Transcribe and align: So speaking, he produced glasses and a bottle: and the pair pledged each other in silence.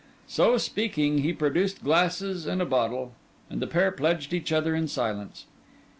So 0.25 0.57
speaking, 0.57 1.19
he 1.19 1.31
produced 1.31 1.83
glasses 1.83 2.47
and 2.47 2.59
a 2.59 2.65
bottle: 2.65 3.13
and 3.51 3.61
the 3.61 3.67
pair 3.67 3.91
pledged 3.91 4.33
each 4.33 4.51
other 4.51 4.73
in 4.73 4.87
silence. 4.87 5.45